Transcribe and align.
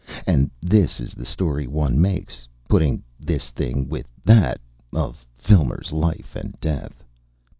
And 0.25 0.49
this 0.61 0.99
is 0.99 1.13
the 1.13 1.27
story 1.27 1.67
one 1.67 2.01
makes, 2.01 2.47
putting 2.67 3.03
this 3.19 3.51
thing 3.51 3.87
with 3.87 4.07
that, 4.25 4.59
of 4.91 5.23
Filmer's 5.37 5.91
life 5.91 6.35
and 6.35 6.59
death. 6.59 7.03